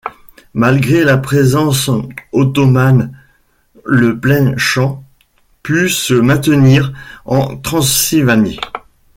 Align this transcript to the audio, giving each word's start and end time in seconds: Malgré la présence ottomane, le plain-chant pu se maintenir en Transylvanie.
Malgré 0.55 1.03
la 1.03 1.19
présence 1.19 1.87
ottomane, 2.31 3.15
le 3.85 4.19
plain-chant 4.19 5.03
pu 5.61 5.89
se 5.89 6.15
maintenir 6.15 6.91
en 7.25 7.55
Transylvanie. 7.57 8.59